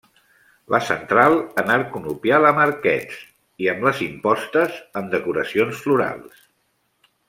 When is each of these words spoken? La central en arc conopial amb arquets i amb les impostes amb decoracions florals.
La 0.75 0.79
central 0.85 1.35
en 1.63 1.69
arc 1.75 1.91
conopial 1.97 2.49
amb 2.53 2.63
arquets 2.65 3.21
i 3.67 3.71
amb 3.77 3.87
les 3.91 4.03
impostes 4.09 4.83
amb 5.03 5.17
decoracions 5.17 5.87
florals. 5.89 6.47